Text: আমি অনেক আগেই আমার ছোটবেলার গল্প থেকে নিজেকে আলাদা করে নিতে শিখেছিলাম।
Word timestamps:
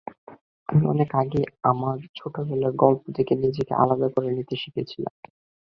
আমি 0.69 0.83
অনেক 0.87 1.09
আগেই 1.15 1.45
আমার 1.63 1.97
ছোটবেলার 2.15 2.73
গল্প 2.75 3.03
থেকে 3.17 3.33
নিজেকে 3.35 3.73
আলাদা 3.75 4.07
করে 4.09 4.29
নিতে 4.31 4.55
শিখেছিলাম। 4.55 5.13